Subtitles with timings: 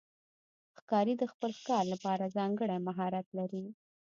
[0.79, 3.65] ښکاري د خپل ښکار لپاره ځانګړی مهارت لري.